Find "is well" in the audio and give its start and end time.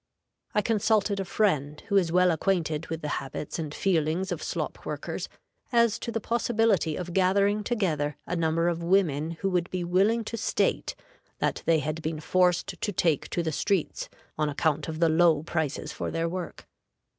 1.95-2.31